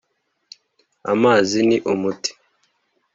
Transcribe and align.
amazi 1.11 1.59
ni 1.67 1.77
umuti! 1.91 2.31